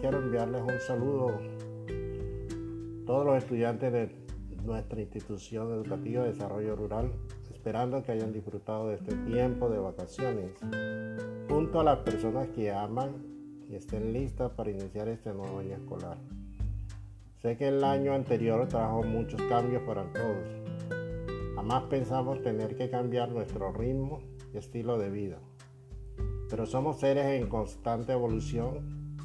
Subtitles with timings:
[0.00, 1.38] quiero enviarles un saludo a
[3.06, 4.10] todos los estudiantes de
[4.64, 7.12] nuestra institución educativa de desarrollo rural,
[7.52, 10.50] esperando que hayan disfrutado de este tiempo de vacaciones,
[11.48, 13.24] junto a las personas que aman
[13.68, 16.18] y estén listas para iniciar este nuevo año escolar.
[17.42, 20.48] Sé que el año anterior trajo muchos cambios para todos.
[21.54, 24.20] Jamás pensamos tener que cambiar nuestro ritmo
[24.52, 25.38] y estilo de vida.
[26.50, 29.16] Pero somos seres en constante evolución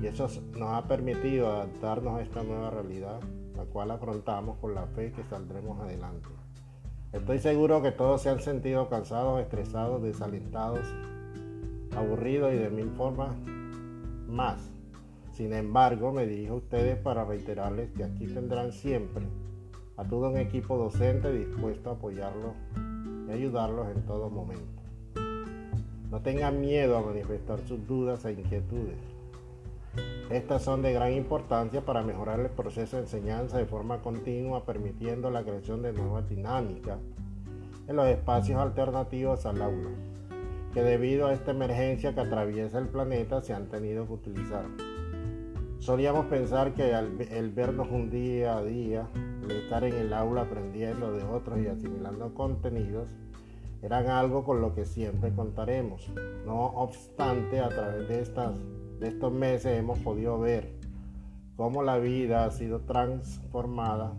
[0.00, 3.20] y eso nos ha permitido adaptarnos a esta nueva realidad,
[3.54, 6.28] la cual afrontamos con la fe que saldremos adelante.
[7.12, 10.86] Estoy seguro que todos se han sentido cansados, estresados, desalentados,
[11.96, 13.36] aburridos y de mil formas
[14.26, 14.58] más.
[15.32, 19.26] Sin embargo, me dirijo a ustedes para reiterarles que aquí tendrán siempre
[19.96, 22.54] a todo un equipo docente dispuesto a apoyarlos
[23.28, 24.83] y ayudarlos en todo momento.
[26.14, 29.00] No tengan miedo a manifestar sus dudas e inquietudes.
[30.30, 35.28] Estas son de gran importancia para mejorar el proceso de enseñanza de forma continua, permitiendo
[35.32, 37.00] la creación de nuevas dinámicas
[37.88, 39.90] en los espacios alternativos al aula,
[40.72, 44.66] que debido a esta emergencia que atraviesa el planeta se han tenido que utilizar.
[45.80, 49.08] Solíamos pensar que el vernos un día a día,
[49.42, 53.08] el estar en el aula aprendiendo de otros y asimilando contenidos,
[53.84, 56.10] eran algo con lo que siempre contaremos.
[56.46, 58.54] No obstante, a través de, estas,
[58.98, 60.72] de estos meses hemos podido ver
[61.56, 64.14] cómo la vida ha sido transformada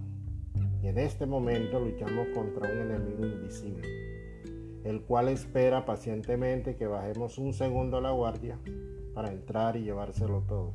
[0.84, 3.88] y en este momento luchamos contra un enemigo invisible,
[4.84, 8.60] el cual espera pacientemente que bajemos un segundo a la guardia
[9.16, 10.74] para entrar y llevárselo todo.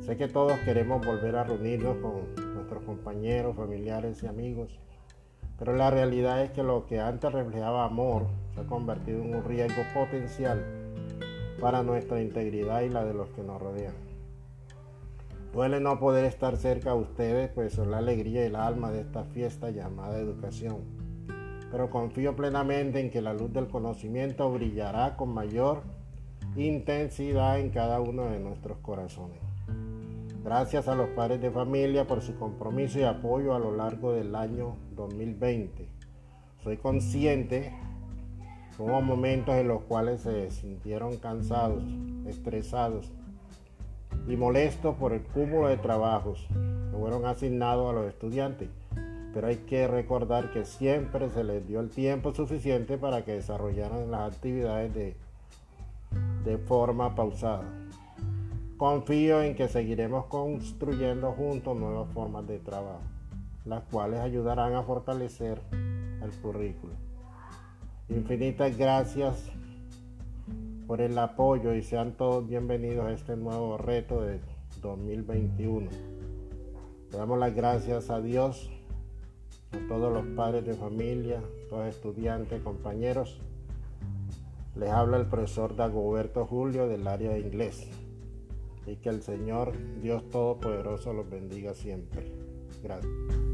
[0.00, 4.80] Sé que todos queremos volver a reunirnos con nuestros compañeros, familiares y amigos,
[5.60, 9.44] pero la realidad es que lo que antes reflejaba amor se ha convertido en un
[9.44, 10.64] riesgo potencial
[11.60, 13.92] para nuestra integridad y la de los que nos rodean.
[15.52, 19.02] Duele no poder estar cerca a ustedes, pues son la alegría y el alma de
[19.02, 20.78] esta fiesta llamada educación.
[21.70, 25.82] Pero confío plenamente en que la luz del conocimiento brillará con mayor
[26.56, 29.49] intensidad en cada uno de nuestros corazones.
[30.42, 34.34] Gracias a los padres de familia por su compromiso y apoyo a lo largo del
[34.34, 35.86] año 2020.
[36.64, 37.74] Soy consciente
[38.74, 41.84] que hubo momentos en los cuales se sintieron cansados,
[42.26, 43.12] estresados
[44.26, 48.70] y molestos por el cúmulo de trabajos que fueron asignados a los estudiantes.
[49.34, 54.10] Pero hay que recordar que siempre se les dio el tiempo suficiente para que desarrollaran
[54.10, 55.16] las actividades de,
[56.44, 57.79] de forma pausada.
[58.80, 63.02] Confío en que seguiremos construyendo juntos nuevas formas de trabajo,
[63.66, 66.94] las cuales ayudarán a fortalecer el currículo.
[68.08, 69.52] Infinitas gracias
[70.86, 74.40] por el apoyo y sean todos bienvenidos a este nuevo reto de
[74.80, 75.90] 2021.
[77.12, 78.70] Le damos las gracias a Dios,
[79.72, 83.42] a todos los padres de familia, todos estudiantes, compañeros.
[84.74, 87.90] Les habla el profesor Dagoberto Julio del área de inglés
[88.86, 92.30] y que el Señor Dios Todopoderoso los bendiga siempre.
[92.82, 93.49] Gracias.